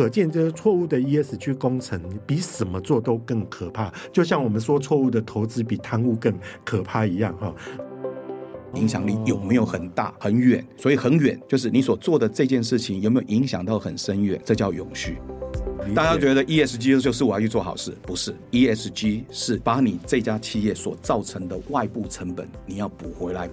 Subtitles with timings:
[0.00, 6.32] 可见这个错误的 ESG 工程比什么做都更可怕，就像我们说错误的投资比贪污更
[6.64, 7.54] 可怕一样哈。
[8.76, 10.66] 影响力有没有很大很远？
[10.78, 14.40] 所以很远就是你所做的这件事情有没有影响到很深远？
[14.42, 15.18] 这叫永续。
[15.94, 23.50] 大家觉得 ESG 就是我要去做好事，不是？ESG 是把你这家企业所造成的外部成本你要补回来。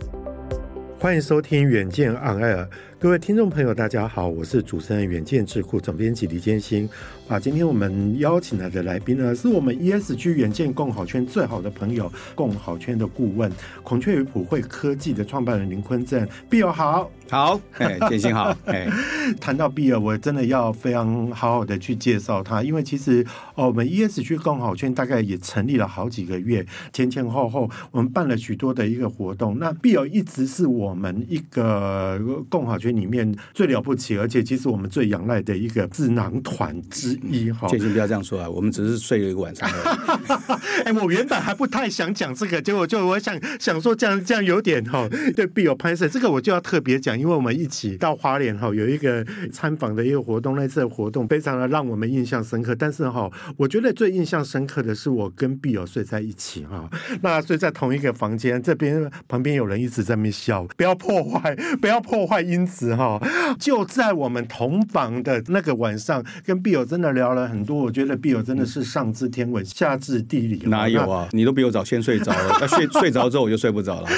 [0.98, 2.68] 欢迎收听远见 On Air，
[3.00, 6.90] 各位听众朋友，大家好，我是主持人远见智库总编辑李建新。
[7.28, 13.52] 啊，今天我们邀请来的来宾呢，是我们 ESG 远见共好圈最好的朋友，共好圈的顾问，
[13.84, 17.12] 孔雀与普惠科技的创办人林坤正，Bill 好。
[17.30, 18.88] 好，哎，建新好， 哎，
[19.42, 23.24] 谈到 Bill，我真的要非常好好的去介绍他，因为其实
[23.56, 29.60] 哦，我们 ESG 共好圈大概也成立了好几个月，前前后后我们办了许多的一个活动。
[29.60, 32.18] 那 Bill 一直是我们一个
[32.50, 37.52] 共好圈里面最了不起，而且其实我们最仰赖的一个智囊团之一。
[37.52, 39.70] 哈，建兴不要这样说啊，我们只是睡了一个晚上。
[40.86, 47.18] 哎，我原本还不太想讲这个，结果就我想想说这样这样有点哈，对 Bill 拍摄这个我就要特别讲。
[47.18, 52.76] 因为我们一起到花莲哈，有一个参访的一个活动，那次的活动非常的让我们印象深刻。
[52.76, 56.88] 但是哈，我觉得最印象深刻的是我跟 Bill 睡在一起哈，
[57.22, 63.20] 那睡在同一个房间，这边旁边有人一直在那边笑，不要破坏，不要破坏音质哈。
[63.60, 67.76] 就在我们同房的那个晚上，跟 Bill 真的聊了很多。
[67.78, 70.62] 我觉得 Bill 真的是上知天文，下知地理。
[70.66, 71.28] 哪有啊？
[71.32, 74.10] 你都比我早先睡着了，那 睡睡着之后我就睡不着了。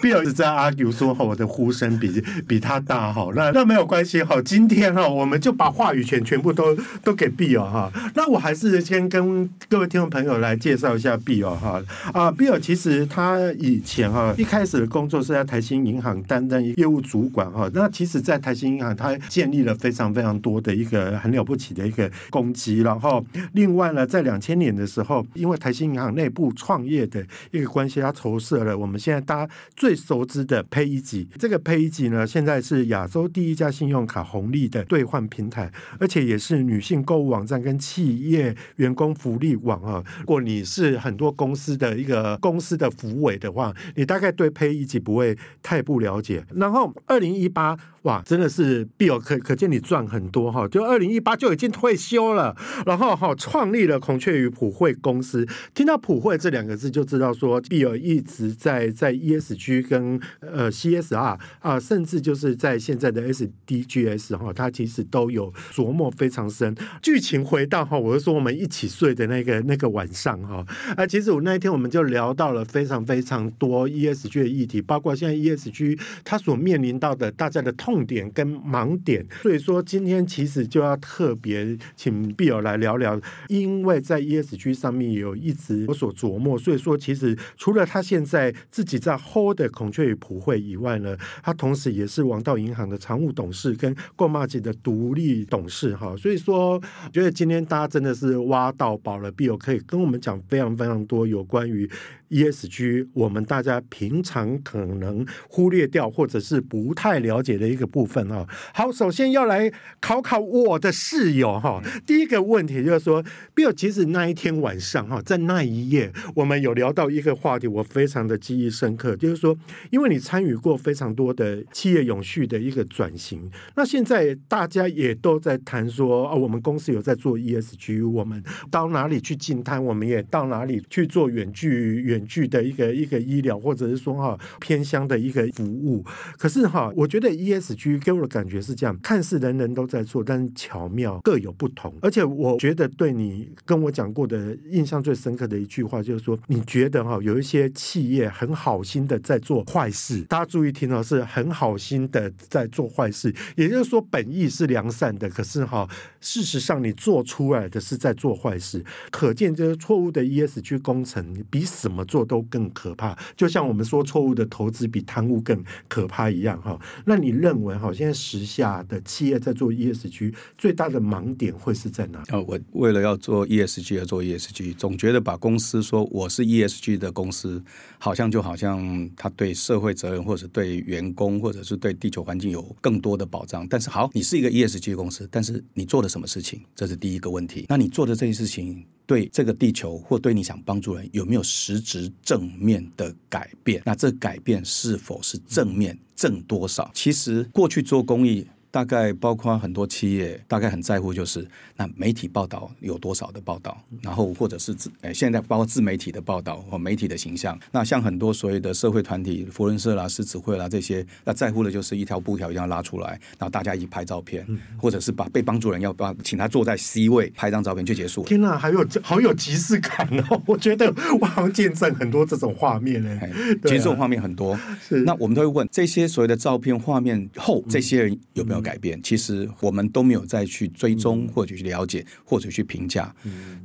[0.00, 2.12] Bill 一直在 argue 说哈，我的呼声比。
[2.46, 4.40] 比他大哈，那那没有关系哈。
[4.42, 7.90] 今天哈，我们就把话语权全部都都给 Bill 哈。
[8.14, 11.82] 那我还是先跟各位听众朋友来介绍一下 Bill 哈。
[12.12, 17.70] 啊，Bill 其实他以前哈一开始的工作是在台新银行担任业务主管哈。
[17.74, 22.80] 那其实，在台新银行，它建立了非常非常多的一个很了不起的一个功绩。
[22.82, 31.26] 然后，另外呢，在两千年的时候，因为台新银行内部创业的一个关系，它筹设了我们现在大家最熟知的 PayEasy。
[31.38, 40.04] 这个 PayEasy 呢，现在是亚洲第一家信用卡红利的兑换平台，而且也是女性购物网站跟企业员工福利网啊。
[40.20, 46.44] 如果你是很多公司的一个公司的福委的话，你大概对 PayEasy 不会太不了解。
[46.54, 47.61] 然后二零一八。
[47.62, 55.46] 他哇，真的是 Bill 可可见你赚很多哈，就二零一八就已经退休了，然后哈创立了孔雀鱼普惠公司。
[55.72, 66.74] 听到普惠这两个字就知道说 Bill 一直在在 ESG 跟呃 CSR 啊、甚至就是在现在的 SDGs 哈，它其实都有琢磨非常深。
[67.00, 77.91] 剧情回到哈，我是说我们一起睡的那个那个晚上哈，啊，其实我那一天我们就聊到了非常非常多 ESG 的议题，包括现在 ESG 它所面临到的大家的痛。
[77.92, 96.80] 重点跟盲点，所以说今天其实就要特别请 Bill 来聊聊，因为在 ESG 上面有一直有所琢磨，所以说其实除了他现在自己在 hold 的孔雀鱼普惠以外呢，他同时也是王道银行的常务董事跟 Goma 姐的独立董事哈，所以说
[97.12, 101.90] 觉得今天大家真的是挖到宝了，Bill 可以跟我们讲非常非常多有关于。
[102.32, 108.46] ESG，我们大家平常可能忽略掉或者是不太了解的一个部分啊。
[108.72, 109.70] 好，首先要来
[110.00, 111.82] 考考我的室友哈。
[112.06, 113.22] 第一个问题就是说
[113.54, 119.54] ，Bill，其实那一天晚上哈，在那一夜，我们有聊到一个话题，我非常的记忆深刻，就是说，
[119.90, 132.21] 因为你参与过非常多的企业永续的一个转型，那现在大家也都在谈说啊，我们公司有在做 ESG，我们到哪里去进摊，我们也到哪里去做远距远。
[132.26, 136.04] 具的一个一个医疗，或者是说哈偏乡的一个服务，
[136.38, 141.94] 可是哈，我觉得 ESG 给我的感觉是这样，看似人人都在做，但是巧妙各有不同。
[142.00, 155.88] 而且我觉得对你跟我讲过的印象最深刻的一句话，就是说你觉得哈有一些企业很好心的在做坏事，大家注意听哦，是很好心的在做坏事，也就是说本意是良善的，可是哈
[156.20, 166.78] 事实上你做出来的是在做坏事，可见这个错误的 ESG 工程比什么做都更可怕，就像我们说错误的投资比贪污更可怕一样哈。
[167.06, 172.22] 那你认为哈，现在时下的企业在做 ESG 最大的盲点会是在哪？
[172.28, 177.64] 哦，我为了要做 ESG 而做 ESG，总觉得把公司说我是 ESG 的公司，
[177.98, 183.66] 好像就好像他对社会责任或者对员工或者是对地球环境有更多的保障。
[183.70, 186.60] 但是好，你是一个 ESG 公司，但是你做了什么事情？
[186.76, 187.64] 这是第一个问题。
[187.70, 193.82] 那你做的这些事情，对这个地球或对你想帮助人有没有实质正面的改变？
[193.84, 195.98] 那这改变是否是正面？
[196.14, 196.90] 正多少？
[196.94, 201.46] 其实过去做公益大概包括很多企业，大概很在乎就是
[201.76, 207.56] 那媒体报道有多少的报道，然后或者是自诶现在包括自媒体的报道或媒体的形象。
[207.70, 214.46] 那像很多所谓的社会团体，扶轮社啦、狮子会啦这些，那在乎的就是一条布条一定要拉出来，然后大家一起拍照片，
[214.78, 218.24] 或者是把被帮助人要帮请他坐在 C 位拍张照片就结束。
[218.24, 220.40] 天哪，还有好有即视感哦！
[220.48, 220.90] 我觉得
[221.20, 223.20] 我好像见证很多这种画面呢。
[223.64, 224.58] 其实这种画面很多。
[224.80, 229.02] 是那我们都会问这些所谓的照片画面后，这些人有没有改变？
[229.02, 233.14] 其实我们都没有再去追踪，或者去了解，或者去评价。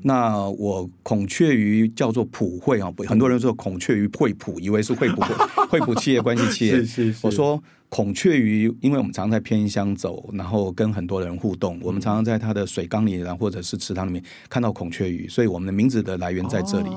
[0.02, 5.22] 那我孔雀鱼叫做普惠啊，很多人说孔雀鱼惠普，以为是惠普
[5.70, 6.78] 惠普企业 关系企业。
[6.78, 7.64] 是是是，我说。
[7.89, 16.89] 孔雀鱼，因为我们常常在偏乡走，然后跟很多人互动，我们常常在它的水缸里，然后或者是池塘里面看到孔雀鱼，所以我们的名字的来源在这里。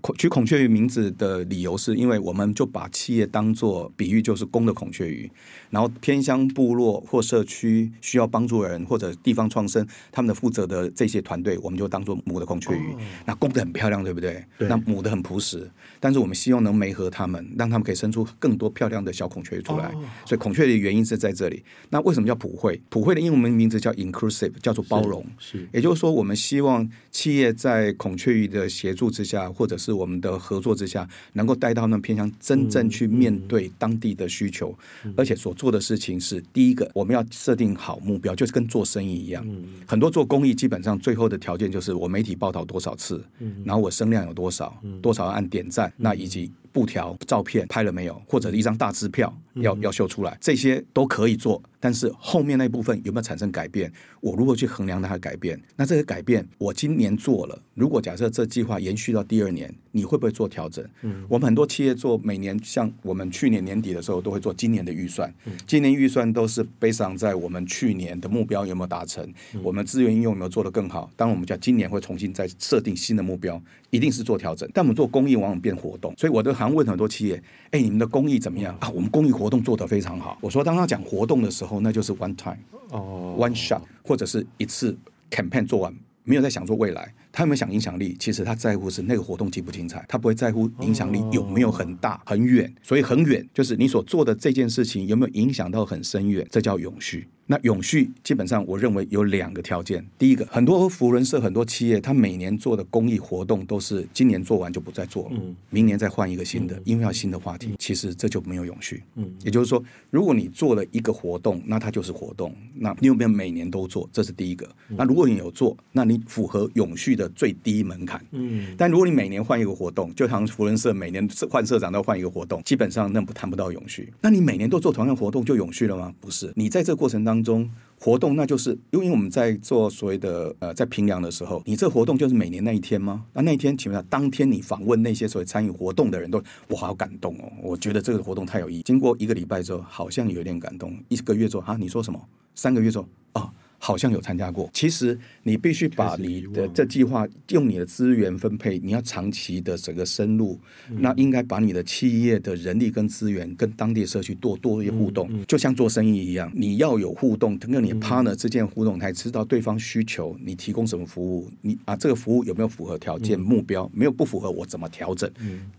[0.00, 5.30] 孔取孔雀鱼名字的理由是因为我们就把企业当做比喻，就是公的孔雀鱼，
[5.70, 12.96] 然后偏乡部落或社区需要帮助的人或者地方创生，他们的负责的这些团队，我们就当做母的孔雀鱼。
[13.24, 14.44] 那公的很漂亮，对不对？
[14.58, 14.68] 对。
[14.68, 19.92] 那母的很朴实，但是我们希望能媒合他们，让他们可以生出更多漂亮的小孔雀鱼出来。
[20.32, 21.62] 所以孔雀的原因是在这里。
[21.90, 22.80] 那为什么叫普惠？
[22.88, 25.22] 普惠的英文名字叫 inclusive，叫做包容。
[25.38, 34.74] 是，是也就是说，我们希望企业在孔雀鱼的协助之下，或者是我们的合作之下，能够带到那偏向，真正去面对当地的需求。
[35.18, 39.44] 而且所做的事情是，第一个，我们要设定好目标，就是跟做生意一样。
[39.46, 46.50] 嗯、很多做公益，基本上最后的条件就是我媒体报道多少次，嗯、然后我声量有多少，嗯、多少按点赞，嗯、那以及。
[46.72, 48.20] 布条、照片拍了没有？
[48.26, 51.62] 或者一张大支票要要秀出来，这些都可以做。
[51.82, 53.92] 但是后面那部分有没有产生改变？
[54.20, 55.60] 我如何去衡量它的改变？
[55.74, 60.88] 那这个改变我今年做了，如果假设这计划延续到第二年，你会不会做调整？
[61.00, 65.28] 嗯，我们很多企业做每年，像我们去年年底的时候都会做今年的预算。
[65.46, 71.10] 嗯，今年预算都是 based on 在我们去年的目标有没有达成，嗯，我们资源应用有没有做得更好？
[71.16, 74.70] 当然，我们讲今年会重新再设定新的目标，一定是做调整。
[74.72, 77.42] 但我们做公益往往变活动，所以我都常问很多企业：
[77.72, 78.88] 哎，你们的公益怎么样啊？
[78.90, 80.38] 我们公益活动做得非常好。
[80.40, 81.71] 我说，当他讲活动的时候。
[81.80, 82.58] 那就是 one time，
[82.90, 84.96] 哦，one shot，或者是一次
[85.30, 87.12] campaign 做完，没有在想做未来。
[87.34, 88.14] 他有没有想影响力？
[88.20, 92.70] 其实他在乎是那个活动精不精彩，他不会在乎影响力有没有很大很远。
[92.82, 97.26] 所以很远就是你所做的这件事情有没有影响到很深远，这叫永续。
[97.52, 100.02] 那永续基本上我认为有两个条件。
[100.16, 107.66] 第一个，很多福人社、很多企业，他每年做的公益活动都是今年做完就不再做了，嗯、明年再换一个新的，因为要新的话题。
[107.66, 109.02] 嗯、其实这就没有永续。
[109.16, 112.56] 嗯，也就是说，如果你做了一个活动，那它就是活动。
[112.74, 114.08] 那你有没有每年都做？
[114.10, 114.66] 这是第一个。
[114.88, 118.24] 那如果你有做，那你符合永续的最低门槛。
[118.30, 124.10] 嗯，但如果你每年换一个活动，就像福人社每年换社长都要换一个活动，基本上那不谈不到永续。
[124.22, 126.14] 那你每年都做同样活动就永续了吗？
[126.18, 127.70] 不是，你在这个过程当中。
[128.04, 133.24] 活动，那就是因为我们在做所谓的呃，在平阳的时候，你这活动就是每年那一天吗？
[133.32, 138.82] 那那一天，请问下，当天你访问那些所谓参与活动的人都，我好感动哦，我觉得这个活动太有意义。
[138.82, 140.98] 经过一个礼拜之后，好像有点感动。
[141.06, 142.20] 一个月之后，啊，你说什么？
[142.56, 143.52] 三个月之后，啊。
[143.84, 144.70] 好像有参加过。
[144.72, 150.56] 其实你必须把你的这计划用你的资源分配，你要长期的整个深入，
[150.88, 163.90] 嗯、那应该把你的企业的人力跟资源跟当地社区多多一些互动，嗯嗯、就像做生意一样，你要有互动，跟你 partner 之间互动，才知道对方需求，你提供什么服务，你啊这个服务有没有符合条件、嗯、目标？
[163.92, 165.28] 没有不符合，我怎么调整？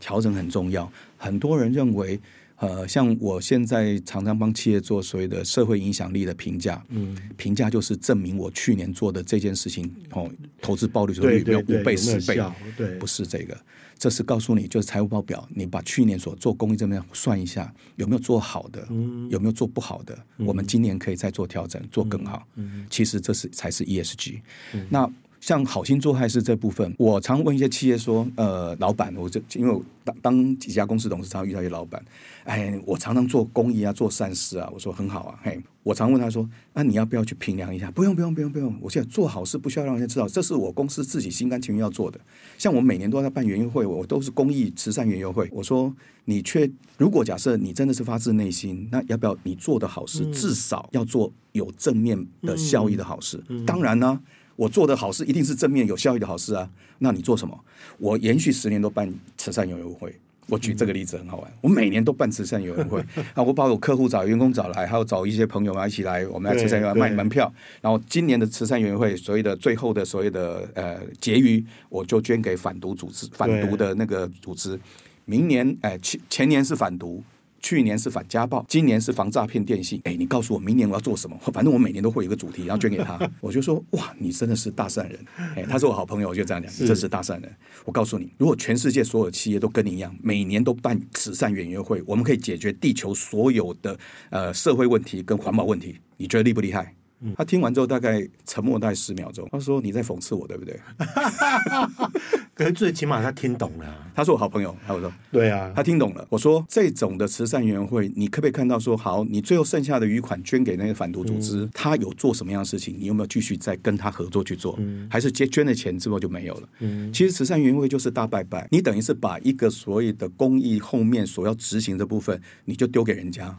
[0.01, 0.91] 调整很重要。
[1.15, 2.19] 很多人认为。
[2.63, 12.41] 呃，像我现在常常帮企业做所谓的社会影响力的评价，嗯，评价就是证明我去年做的这件事情，哦，投资报率有没有五倍、十倍？
[12.77, 13.57] 对，不是这个，
[13.97, 22.47] 这是告诉你，就是财务报表，你把去年所做公益这边算一下，有没有做好的，嗯，有没有做不好的，嗯，我们今年可以再做调整，做更好。
[22.55, 24.39] 嗯，其实这是才是 ESG。
[24.73, 25.11] 嗯，那。
[25.43, 32.01] 像好心做坏事这部分，我常问一些企业说：“呃，老板，我就因为当当几家公司董事，常常遇到一些老板，
[32.45, 38.73] 哎，我常常做公益啊，做善事啊。”我说很好啊，嘿，我常问他说：“那、你要不要去评量一下？”不用，不用，不用，不用。
[38.79, 42.17] 我现在做好事不需要让人家知道，这是我公司自己心甘情愿要做的。
[42.57, 45.49] 像我每年都在办园游会，我都是公益慈善园游会。
[45.51, 53.43] 我说你却如果假设你真的是发自内心，那要不要你做的好事、至少要做有正面的效益的好事？
[53.67, 54.21] 当然呢。
[54.55, 56.69] 我做的好事一定是正面有效益的好事啊！
[56.99, 57.59] 那你做什么？
[57.97, 60.13] 我延续十年都办慈善园游会。
[60.47, 62.99] 我举这个例子很好玩，我每年都办慈善园游会
[63.33, 63.41] 啊！
[63.41, 67.51] 我把我客户找员工找来，还有找一些朋友们一起来，我们来慈善园卖门票。
[67.81, 74.77] 然后今年的慈善园游会所谓的最后的所谓的呃结余，我就捐给反毒组织，反毒的那个组织。
[75.25, 77.23] 明年哎前前年是反毒。
[77.63, 79.99] 去年是反家暴，今年是防诈骗电信。
[80.03, 81.35] 哎，你告诉我明年我要做什么？
[81.53, 83.17] 反正我每年都会有一个主题，然后捐给他。
[83.39, 85.17] 我就说哇，你真的是大善人。
[85.55, 87.49] 哎，他是我好朋友，我就这样讲，你真是大善人。
[87.85, 93.97] 我告诉你，如果全世界所有企业都跟你一样，每年都办慈善委员会，我们可以解决地球所有的
[94.29, 96.93] 呃社会问题跟环保问题，你觉得厉不厉害？
[97.37, 100.79] 他听完之后大概沉默大概十秒钟，他说：“你在讽刺我，对不对？”
[102.55, 104.11] 可是最起码他听懂了。
[104.15, 112.95] 他是我好朋友，他我说：“对啊，他听懂了。”我说：“这种的慈善园会，你可不可以看到说，好，你最后剩下的余款捐给那个反毒组织，嗯、他有做什么样的事情？
[112.99, 114.75] 你有没有继续再跟他合作去做？
[114.79, 116.69] 嗯、还是捐捐了钱之后就没有了？
[116.79, 123.57] 嗯、其实慈善园会就是大拜拜，你等于是把一个所谓的公益后面所要执行的部分，你就丢给人家。”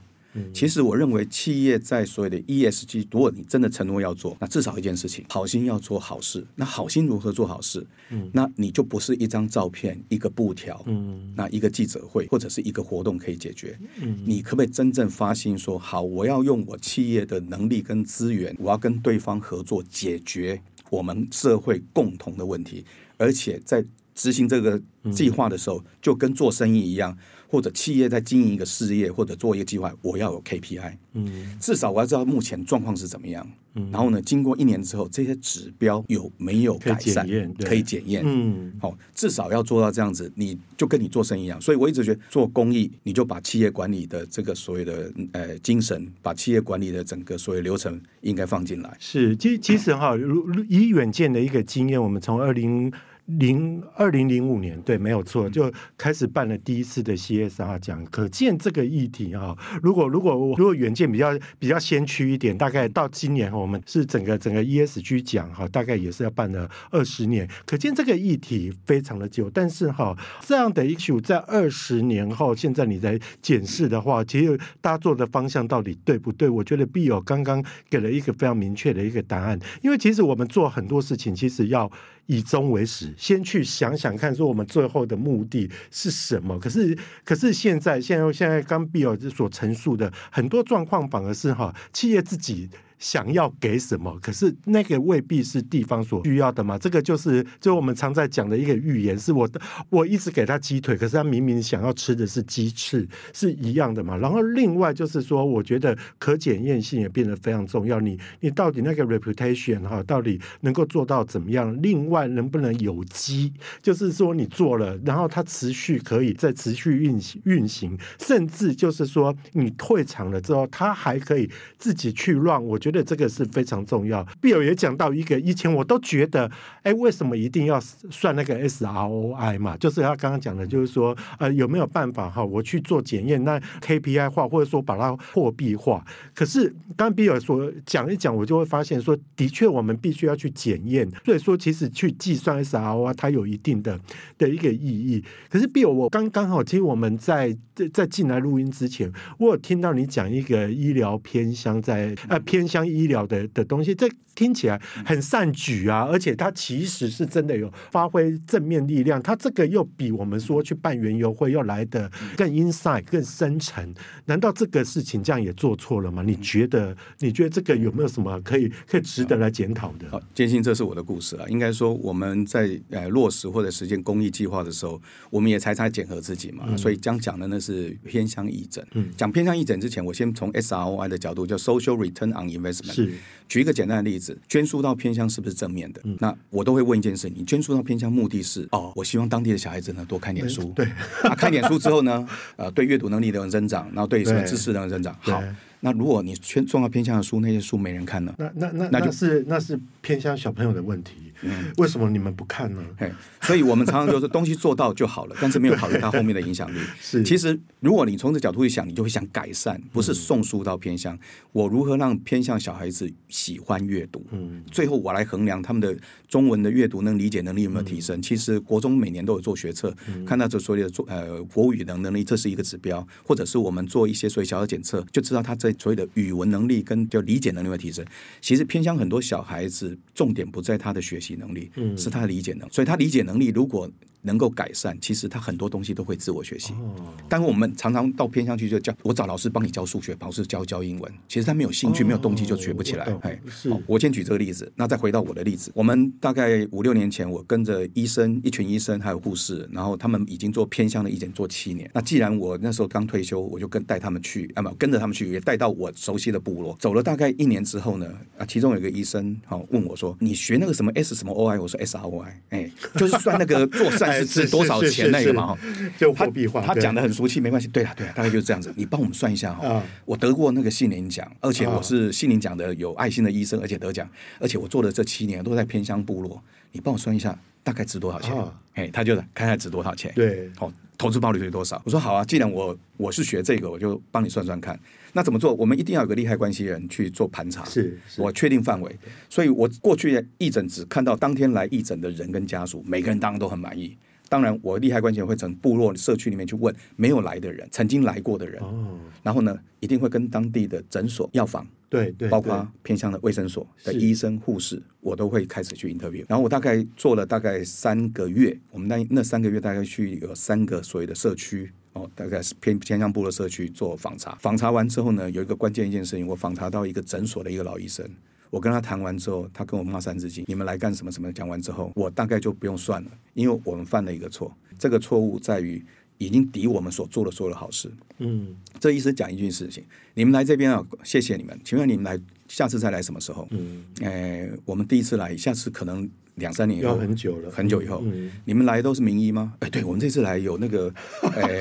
[0.53, 6.45] 其实我认为，企业在所谓的 ESG，如果你真的承诺要做，那至少一件事情，好心要做好事。
[6.57, 7.87] 那好心如何做好事？
[8.11, 13.79] 嗯，那你就不是一张照片、一个布条，嗯，那一个记者会或者是一个活动可以解决。
[14.03, 20.61] 嗯，你可不可以真正发心说，好，我要用我企业的能力跟资源，我要跟对方合作，解决
[20.91, 22.85] 我们社会共同的问题，
[23.17, 24.81] 而且在执行这个
[25.13, 27.17] 计划的时候，就跟做生意一样。
[27.55, 37.25] 或者企业在经营一个事业，或者做一个计划，我要有 KPI，嗯，至少我要知道目前状况是怎么样，嗯，然后呢，经过一年之后，这些指标有没有改善，
[37.65, 48.97] 可以检验，嗯，好，至少要做到这样子，你就跟你做生意一样，所以我一直觉得做公益，你就把企业管理的这个所谓的呃精神，把企业管理的整个所谓流程应该放进来。
[48.99, 52.93] 是，其其实哈，如以远见的一个经验，我们从二零。
[53.27, 58.05] 零二零零五年，对，没有错，就开始办了第一次的 CSR 奖。
[58.11, 67.49] 可见这个议题啊，如果如果如果远见比较比较先驱一点，大概到今年我们是整个整个 ESG 奖哈，大概也是要办了二十年。
[67.65, 76.47] 可见这个议题非常的久，但是哈，这样的 issue 在二十年后，现在你在检视的话，其实大家做的方向到底对不对？
[76.49, 81.91] 我觉得 Bill 刚刚给了一个非常明确的一个答案，因为其实我们做很多事情，其实要。
[82.27, 86.59] 以终为始，先去想想看，说我们最后的目的是什么？
[86.59, 92.69] 可是，可是现在，现在，现在刚比尔所陈述的很多状况，反而是哈，企业自己。
[93.05, 94.19] 想要给什么？
[94.23, 96.79] 可是那个未必是地方所需要的嘛。
[96.79, 99.47] 这个就是，就我们常在讲的一个寓言，是我，
[99.91, 104.17] 我一直给他鸡腿，可是他明明想要吃的是鸡翅，是一样的嘛。
[104.17, 108.01] 然后另外就是说，我觉得可检验性也变得非常重要。
[108.01, 111.77] 你你到底那个 reputation 哈，到底能够做到怎么样？
[111.83, 113.53] 另外能不能有机？
[113.83, 122.63] 就是说你做了，然后它持续可以再持续运行运行，甚至就是说你退场了之后，它还可以自己去乱。
[122.65, 124.25] 我觉得这个是非常重要。
[124.43, 126.51] Bill 也讲到一个，以前我都觉得，
[126.83, 129.77] 哎，为什么一定要算那个 SROI 嘛？
[129.79, 136.05] 就是他刚刚讲的，就是说，呃，有没有办法哈，我去做检验，那 KPI 化，或者说把它货币化？
[136.35, 141.09] 可是刚刚 Bill 说讲一讲，我就会发现说，的确我们必须要去检验。
[141.25, 143.99] 所以说，其实去计算 SROI 它有一定的
[144.37, 145.25] 的一个意义。
[145.49, 147.57] 可是 Bill，我刚刚好，其实我们在
[147.93, 152.65] 在进来录音之前，我有听到你讲一个医疗偏乡在呃偏。
[152.75, 159.23] 像医疗的的东西，这听起来很善举啊，而且它其实是真的有发挥正面力量。
[159.23, 163.95] 它这个又比我们说去办园游会要来得更 inside 更深层。
[164.25, 166.21] 难道这个事情这样也做错了吗？
[166.27, 166.97] 你觉得？
[167.21, 170.11] 你觉得这个有没有什么可以可以值得来检讨的？
[170.11, 171.47] 好，坚信，这是我的故事啊。
[171.49, 175.01] 应该说我们在呃落实或者实践公益计划的时候，
[175.31, 176.65] 我们也才才检核自己嘛。
[176.67, 178.85] 嗯、所以将讲的那是偏向义诊。
[178.95, 182.64] 嗯，讲偏向义诊之前，我先从 SROI 的角度，叫 Social Return on Investment。
[182.73, 183.15] 是，
[183.49, 186.01] 举一个简单的例子，捐书到偏乡是不是正面的？
[186.05, 190.73] 嗯、那我都会问一件事：你捐书到偏乡目的是哦，我希望当地的小孩子呢多看点书。
[190.75, 190.87] 对，
[191.23, 195.17] 啊， 看点书之后呢，呃，对阅读能力的增长，然后对什么知识的增长。
[195.21, 195.43] 好，
[195.81, 198.35] 那如果你捐送到偏向的书，那些书没人看呢？
[198.39, 201.24] 那那那那就是那是偏向小朋友的问题。
[201.43, 202.83] 嗯，为什么你们不看呢？
[202.99, 203.11] 嘿，
[203.43, 206.79] 所以我们常常就是东西做到就好了，但是没有考虑它后面的影响力。
[207.01, 211.19] 是，其实如果你从这角度去想，你就会想改善，不是送书到偏乡，嗯、
[211.53, 214.25] 我如何让偏向小孩子喜欢阅读？
[214.33, 215.97] 嗯，最后我来衡量他们的
[216.29, 218.19] 中文的阅读能理解能力有没有提升。
[218.19, 228.05] 嗯、其实国中每年都有做学测，嗯、看到这所谓的做呃国语能能力，这是一个指标，或者是我们做一些所谓小的检测，就知道他在所谓的语文能力跟就理解能力的提升。
[228.41, 232.73] 其实偏向很多小孩子重点不在他的学习能力，嗯，是他的理解能力。
[232.73, 233.91] 所以他理解能力如果
[234.27, 236.73] 能够改善，其实他很多东西都会自我学习。
[236.75, 236.95] 哦，
[237.29, 243.05] 但我们常常到偏向去就教，我找老师帮你教数学，老师教教英文，其实他没有兴趣、哦、没有动机就学不起来。
[243.21, 243.71] 哎，是。
[243.87, 245.71] 我先举这个例子，那再回到我的例子。
[245.75, 251.91] 我们大概五六年前，我跟着医生一群医生还有护士，然后他们已经做偏向的医检做七年。
[251.93, 256.75] 那既然我那时候刚退休，我就跟带他们去，啊不，跟着他们去，也带到我熟悉的部落。
[256.81, 265.11] 走了大概一年之后呢，啊，其中有一个医生好问我说：“你学那个什么 S 什么 OI？” 我说：“S R O I。”哎，就是算那个做善事值多少钱。
[265.11, 265.59] 那个嘛哈，
[265.99, 266.61] 就货币化。
[266.63, 267.69] 他讲的很俗气，没关系。
[267.69, 268.73] 对啊，对啊，大概就是这样子。
[268.77, 269.83] 你帮我们算一下哈。
[270.05, 274.09] 我得过那个杏林奖，而且我是杏林奖的有爱心的医生，而且得奖，
[274.41, 276.43] 而且我做的这七年都在偏乡部落。
[276.73, 278.35] 你帮我算一下，大概值多少钱？
[278.75, 280.13] 哎，他就看看值多少钱。
[280.15, 281.81] 对，好，投资报率是多少？
[281.85, 284.79] 我说好啊，既然我我是学这个，我就帮你算算看。
[285.15, 285.55] 那怎么做？
[285.55, 288.95] 我们一定要有个利害关系人去做盘查，是，我确定范围。
[289.31, 293.97] 所以我过去义诊只看到当天来义诊的人跟家属，每个人当然都很满意。
[294.29, 306.25] 当然，我利害关系人会从部落社区里面去问没有来的人，曾经来过的人，哦，然后呢，一定会跟当地的诊所、药房，对对，包括偏向的卫生所的医生、护士，我都会开始去 interview。
[306.27, 314.37] 然后我大概做了大概三个月，我们那那三个月大概去有三个所谓的社区哦，大概是偏偏向部落社区做访查。
[314.41, 318.09] 访查完之后呢，有一个关键一件事情，我访查到一个诊所的一个老医生。
[318.51, 321.33] 我跟他谈完之后，他跟我骂三字经，你们来干什么什么？
[321.33, 324.53] 讲完之后，我大概就不用算了，因为我们犯了一个错。
[324.79, 325.85] 这个错误在于
[326.19, 327.91] 已经抵我们所做的所有的好事。
[328.19, 329.83] 嗯，这意思讲一件事情：
[330.15, 331.59] 你们来这边啊，谢谢你们。
[331.65, 333.47] 请问你们来下次再来什么时候？
[333.51, 336.09] 嗯，哎，我们第一次来，下次可能。
[336.37, 339.53] 两三年以后，很久了，很久以后，嗯、你们来都是名医吗？
[339.61, 340.93] 哎，对，我们这次来有那个，
[341.37, 341.61] 哎，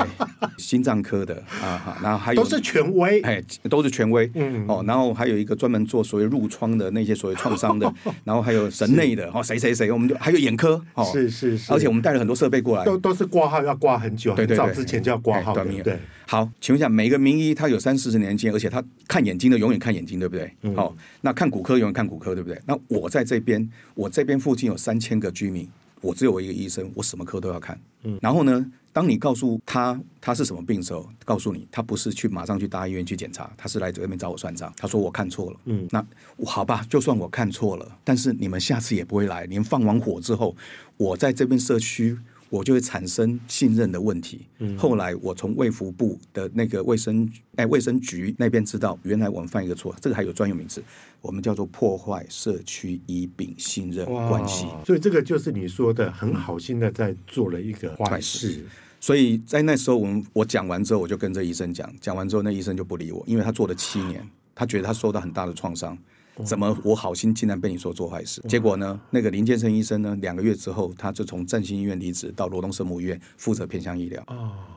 [0.58, 7.92] 心脏科的啊哈，然后还有都是权威，哎，都是权威，嗯，哦，然后还有一个专门做所谓褥疮的那些所谓创伤的，
[8.26, 16.00] 然后还有神内的，哦，谁谁谁，我们就还有眼科，哦，是是是，而且我们带了很多设备过来，都都是挂号要挂很久，对对对，早之前就要挂号的，对。
[16.34, 20.52] 好，请问一下，每个名医他有三四十年经验，而且他看眼睛的永远看眼睛，对不对？
[20.64, 22.60] 嗯、好，那看骨科永远看骨科，对不对？
[22.66, 25.70] 那我在这边，我这边附近有三千个居民，
[26.02, 27.80] 我只有我一个医生，我什么科都要看。
[28.02, 34.74] 嗯，然后呢，当你告诉他他是什么病的时候，告诉你他不是去马上去大医院去检查，他是来这边找我算账。
[34.76, 35.60] 他说我看错了。
[35.66, 36.04] 嗯，那
[36.44, 39.46] 好吧，就算我看错了，但是你们下次也不会来。
[39.46, 40.56] 你们放完火之后，
[40.98, 42.18] 我在这边社区。
[42.54, 44.46] 我就会产生信任的问题。
[44.60, 50.84] 嗯、后来我从卫福部的那个卫生哎卫生局那边知道，原来我们犯一个错，这个还有专有名词，
[51.20, 54.68] 我们叫做破坏社区医病信任关系。
[54.86, 58.64] 所以这个就是你说的很好心的在做了一个坏事。
[59.00, 65.98] 所以在那时候，我们我讲完之后，我就跟这医生讲，讲完之后，那医生就不理我，因为他做了七年，他觉得他受到很大的创伤。
[66.44, 68.42] 怎么我好心竟然被你说做坏事？
[68.50, 69.00] 结果呢？
[69.12, 70.18] 那个林建生医生呢？
[70.20, 74.26] 两个月之后，他就从振兴医院离职，到罗东圣母医院负责偏向医疗。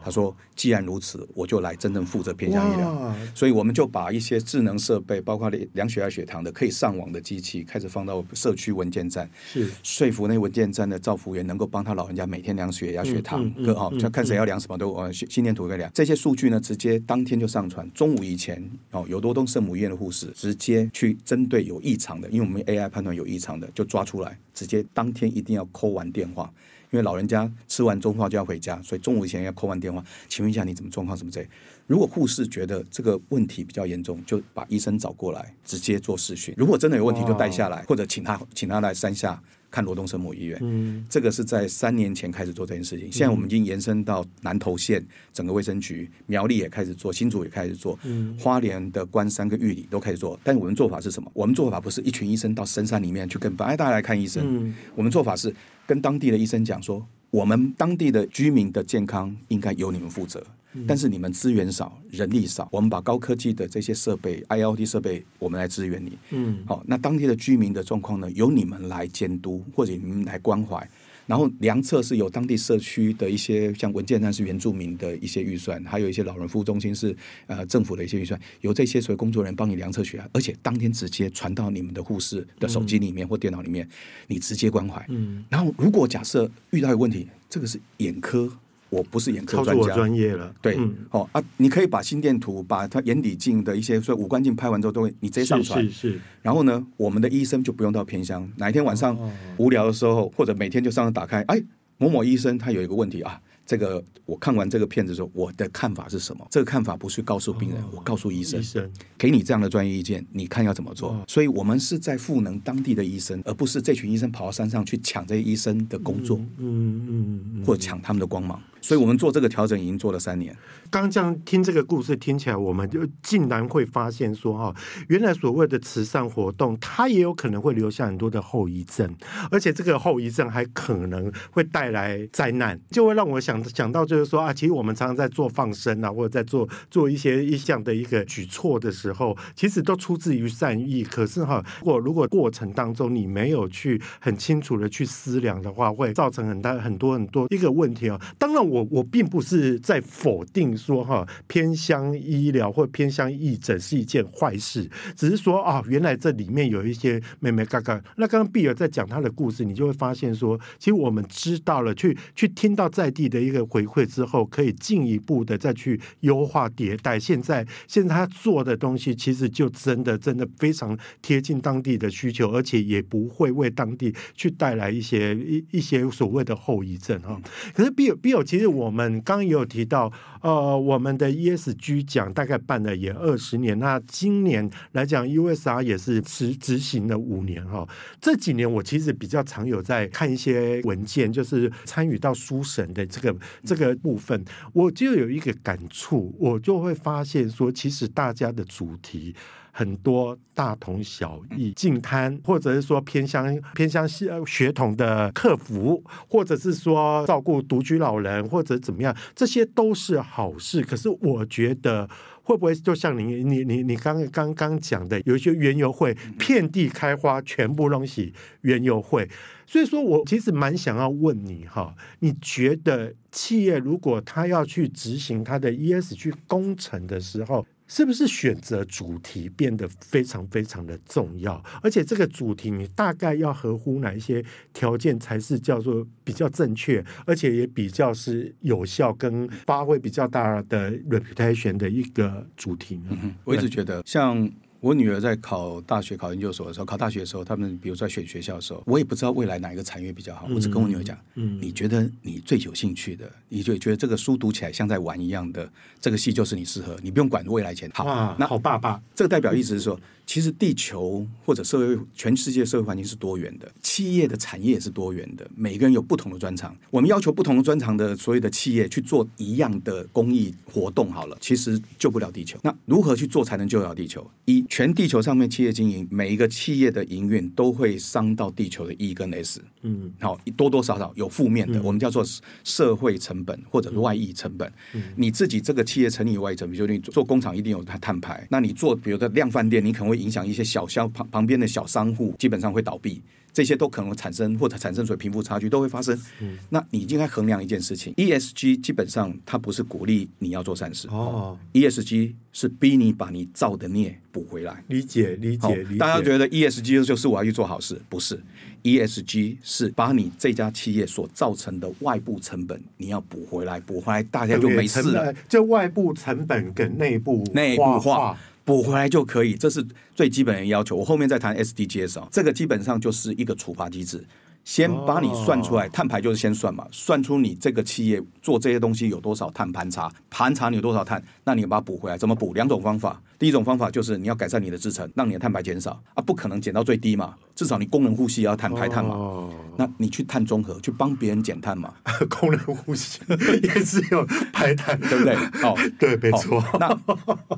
[0.05, 15.90] 他说：“既然如此，我就来真正负责偏向医疗。”所以我们就把一些智能设备，包括量血压、血糖的可以上网的机器，开始放到社区文件站，是说服那文件站的照服员能够帮他老人家每天量血压、血糖，各哦，看谁要量什么都呃心电图可以量。
[15.95, 17.90] 这些数据呢，直接当天就上传。
[17.92, 21.45] 中午以前哦，有罗东圣母医院的护士直接去针。
[21.46, 26.52] 对有异常的，因为我们 AI 判断有异常的，就抓出来，直接当天一定要扣完电话，
[26.90, 30.04] 因为老人家吃完中饭就要回家，所以中午以前要扣完电话。
[30.28, 31.16] 请问一下你怎么状况？
[31.16, 31.48] 什么之类？
[31.87, 36.54] 如果护士觉得这个问题比较严重，就把医生找过来，直接做视讯。
[36.56, 39.40] 如果真的有问题，就带下来，或者请他请他来山下。
[39.76, 43.12] 看罗东圣母医院，嗯，这个是在三年前开始做这件事情。
[43.12, 50.40] 现在我们已经延伸到南投县整个卫生局，苗栗也开始做，新竹也开始做，嗯，花莲的关山跟玉里都开始做。
[50.42, 51.30] 但是我们做法是什么？
[51.34, 54.42] 我们做法不是一群医生到深山里面去跟，哎，大家来看医生。
[54.46, 55.54] 嗯，我们做法是
[55.86, 60.42] 跟当地的医生讲说，我们当地的居民的健康应该由你们负责。
[60.87, 66.18] 但是你们资源少，人力少，我们把高科技的这些设备，IoT 设备，我们来支援你。
[66.31, 70.87] 嗯，好，那当地的居民的状况呢，由你们来监督或者你们来关怀。
[71.26, 77.16] 然后量测是由当地社区的一些像文件站是原住民的一些预算，还有一些老人服务中心是
[77.48, 83.88] 呃政府的一些预算，由这些所谓工作人员帮你量测血压，而且当天直接传到你们的护士的手机里面或电脑里面，
[84.29, 85.05] 你直接关怀。
[85.09, 88.48] 嗯，然后如果假设遇到一个问题，这个是眼科。
[88.88, 90.55] 我不是眼科专家，专业了。
[90.62, 95.83] 对，嗯、哦啊，你可以把心电图、把他眼底镜的一些，所以五官镜拍完之后，都会你直接上传。
[95.85, 96.20] 是是是。
[96.42, 99.18] 然后呢，我们的医生就不用到偏乡，哪一天晚上
[99.57, 101.62] 无聊的时候，或者每天就上打开，哎，
[101.99, 103.40] 某某医生他有一个问题啊。
[103.68, 106.46] 这个我看完这个片子之后，我的看法是什么？
[106.53, 111.11] 这个看法不是告诉病人，哦、我告诉医生，医生给你这样的专业意见，你看要怎么做？
[111.11, 118.62] 哦、所以我们是在赋能当地的医生，而不是这群医生跑到山上去抢这些医生的工作，嗯嗯，嗯，嗯或抢他们的光芒。
[118.87, 120.57] 所以我们做这个调整已经做了三年。
[120.92, 124.72] 刚这样听这个故事听起来，我们就竟然会发现说，哈，
[125.09, 129.12] 原来所谓的慈善活动，它也有可能会留下很多的后遗症，
[129.51, 141.03] 而且这个后遗症还可能会带来灾难，就会让我想想到，就是说啊，其实我们常常在做放生啊，或者在做做一些一项的一个举措的时候，其实都出自于善意。
[141.03, 148.20] 可是哈，如果如果过程当中你没有去很清楚的去思量的话，会造成很大很多很多一个问题啊。
[148.38, 148.75] 当然我。
[148.76, 154.86] 我我并不是在否定说哈偏向医疗或偏向义诊是一件坏事，
[155.16, 158.02] 只是说啊，原来这里面有一些妹妹嘎嘎。
[158.16, 167.18] 那刚刚碧儿在讲他的故事，你就会发现说，其实我们知道了，去去听到在地的一个回馈之后，可以进一步的再去优化迭代。
[167.18, 177.40] 现在现在他做的东西，其实就真的真的非常贴近当地的需求，而且也不会为当地去带来一些一一些所谓的后遗症哈。
[177.72, 178.65] 可是碧儿碧儿其实。
[178.66, 187.88] 我们刚刚也有提到，呃，我们的 ESG 奖大概办了也二十年，那今年来讲，USR 也是执执行了五年哈。
[188.20, 199.35] 这几年我其实比较常有在看一些文件，就是参与到书审的这个这个部分，我就有一个感触，我就会发现说，其实大家的主题。
[199.78, 210.80] 很多大同小异，净滩，或者是说偏乡偏乡学童的客服，或者是说照顾独居老人，或者怎么样，这些都是好事。
[210.80, 212.08] 可是我觉得，
[212.42, 219.28] 会不会就像你你你你刚刚刚讲的，有一些园游会遍地开花，全部东西园游会。
[219.66, 231.62] 所以说我其实蛮想要问你哈，你觉得企业如果他要去执行他的 ESG 工程的时候，是不是选择主题变得非常非常的重要？
[231.83, 243.16] 而且这个主题你大概要合乎哪一些条件才是叫做比较正确，而且也比较是有效跟发挥比较大的 reputation 的一个主题呢？
[243.44, 244.51] 我一直觉得像。
[244.80, 250.46] 我女儿在考大学、考研究所的时候，考大学的时候，他们比如在选学校的时候，我也不知道未来哪一个产业比较好。
[250.54, 255.68] 我只跟我女儿讲，嗯，你觉得你最有兴趣的，你就觉得这个书读起来像在玩一样的，
[256.00, 258.02] 这个戏就是你适合，你不用管未来前途。
[258.02, 259.98] 好，那好爸爸，这个代表意思是说。
[260.26, 266.76] 其实地球或者社会，全世界社会环境是多元的，企业的产业也是多元的，每个人有不同的专长。
[266.90, 272.58] 我们要求不同的专长的所有的企业去做一样的公益活动，好了，其实救不了地球。
[272.64, 274.28] 那如何去做才能救了地球？
[274.46, 279.62] 一，全地球上面企业经营，每一个企业的营运都会伤到地球的 E 跟 S。
[279.82, 282.26] 嗯，好，多多少少有负面的，嗯、我们叫做
[282.64, 284.70] 社会成本或者外溢成本。
[284.94, 288.44] 嗯、你自己这个企业成立外溢成本，就你做工厂一定有它碳排。
[288.50, 290.15] 那你做比如说量饭店，你可能会。
[290.16, 296.18] 影响一些小商旁旁边的小商户，基本上会倒闭，这些都可能产生或者产生所谓贫富差距都会发生。
[296.40, 304.83] 嗯，那你应该衡量一件事情，ESG 基本上它不是鼓励你要做善事哦，ESG 是逼你把你造的孽补回来。
[304.88, 305.98] 理解理解理解。
[305.98, 308.38] 大家觉得 ESG 就是我要去做好事，不是
[308.83, 315.35] ，ESG 是把你这家企业所造成的外部成本你要补回来，补回来大家就没事了。
[315.48, 318.38] 这外部成本跟内部内部化。
[318.66, 320.96] 补回来就可以，这是最基本的要求。
[320.96, 324.22] 我后面再谈 SDGs 啊，这个基本上就是一个处罚机制，
[324.66, 332.52] 先把你算出来，碳排就是先算嘛，算出你这个企业做这些东西有多少碳盘查，盘查你有多少碳，那你把它补回来，怎么补？
[332.52, 333.22] 两种方法。
[333.38, 339.14] 第一种方法就是你要改善你的制程，让你的碳排减少啊，不可能减到最低嘛，至少你功能呼吸也要碳排碳嘛。
[339.14, 341.94] 哦、那你去碳中和，去帮别人减碳嘛。
[342.29, 343.20] 功能呼吸
[343.62, 345.37] 也是有排碳，对不对？
[345.62, 346.61] 哦，对，没错。
[346.81, 346.88] 那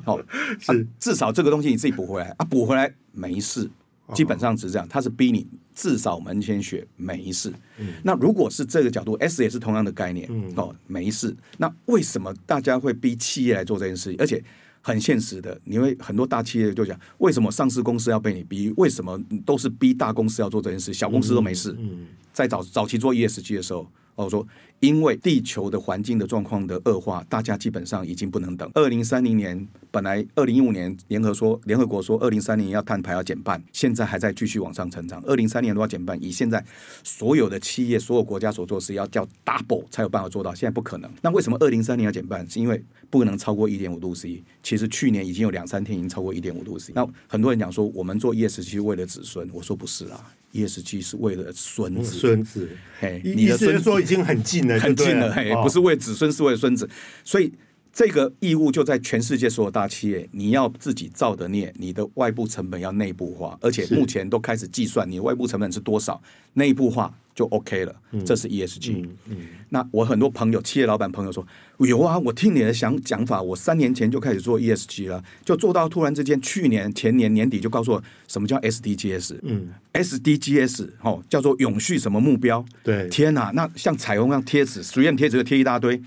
[0.05, 0.19] 好
[0.61, 3.67] 是、啊、至少这个东西你自己补回来啊，补回来没事，
[4.13, 4.87] 基本上只是这样。
[4.87, 5.47] 他是逼你
[5.79, 7.49] 至少门前雪没事。
[7.77, 10.27] 嗯、那如果是这个角度，S 也是同样的概念。
[10.29, 11.33] 嗯、哦，没事。
[11.57, 14.17] 那为什么大家会逼企业来做这件事情？
[14.19, 14.43] 而且
[14.81, 18.73] 很现实的，你会很多大企业就讲，为什么上市公司要被你逼？
[18.75, 21.71] 为什么都是逼大公司要做这件事，小公司都没事？
[21.79, 23.87] 嗯嗯、在早早期做 ESG 的时候。
[24.15, 24.45] 我说，
[24.79, 28.69] 因为地球的环境的状况的恶化，大家基本上已经不能等。
[28.73, 35.21] 二零三零年本来二零一五年联合说联合国说二零三零要碳排要减半，现在还在继续往上成长。
[35.25, 36.63] 二零三零年都要减半，以现在
[37.03, 40.55] 所有的企业、所有国家所做的事，要叫 double 才有办法做到。
[40.55, 41.11] 现在不可能。
[41.21, 42.49] 那为什么二零三零要减半？
[42.49, 44.41] 是因为不能超过一点五度 C。
[44.63, 46.93] 其实去年已经有两三天已经超过一点五度 C。
[46.95, 50.33] 那很多人讲说，我们做 ESG 为了子孙，我说不是啊。
[50.51, 52.67] ESG 是为了孙子，孙子，
[52.99, 56.89] 嘿，你的孙子说已经很近了，很近了，哦、不是为子孙，是为孙子，
[57.25, 57.51] 所以。
[57.91, 66.21] 这个义务就在全世界所有大企业，你要自己造的孽，你的外部成本要内部化，而且目前都开始计算你外部成本是多少，
[66.53, 67.95] 内部化就 OK 了。
[68.25, 69.07] 这是 ESG。
[69.27, 71.45] 嗯那我很多朋友，企业老板朋友说，
[71.79, 79.37] 有啊，我听你的想讲法，我三年前就开始做 ESG 了，就做到突然之间，去年前年年底就告诉我什么叫 SDGs。
[79.43, 82.65] 嗯，SDGs 哦，叫做永续什么目标？
[82.83, 86.01] 对，天哪，那像彩虹一样贴纸，随便贴纸就贴一大堆。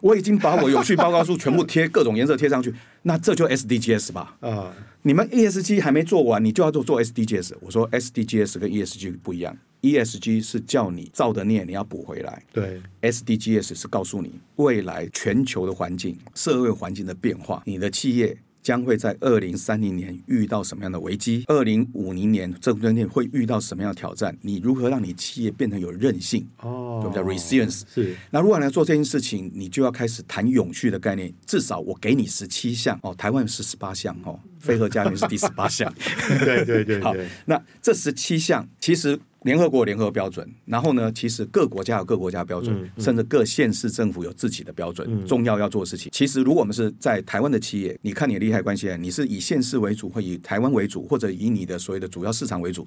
[0.00, 4.36] 我已经把我有趣报告书全部贴各种颜色贴上去， 那这就 SDGs 吧？
[4.40, 7.54] 啊，你们 ESG 还没做完，你就要做做 SDGs。
[7.60, 18.36] 我说 SDGs 跟 ESG 不一样，ESG 是叫你造的孽你要补回来，对，SDGs 是告诉你未来全球的环境、社会环境的变化，你的企业。
[18.62, 21.44] 将会在二零三零年遇到什么样的危机？
[21.46, 24.36] 二零五零年这中间会遇到什么样的挑战？
[24.42, 26.46] 你如何让你企业变成有韧性？
[26.60, 27.82] 哦，就叫 resilience。
[27.92, 28.16] 是。
[28.30, 31.32] 那如果要做这件事情，你就要开始谈永续的概念。
[31.46, 35.92] 至少我给你十七项哦，台湾有十十八项哦，飞鹤家园是第十八项。
[36.44, 37.00] 对对对。
[37.00, 37.14] 好，
[37.46, 39.18] 那这十七项其实。
[39.42, 45.06] 联合国有联合标准，然后呢，其实各国家有各国家标准，嗯嗯、甚至各县市政府有自己的标准。
[45.08, 52.86] 嗯、重要要做的事情，其实如果我们是在台湾的企业，你看你的利害关系，你是以县市为主，或以台湾为主，或者以你的所谓的主要市场为主，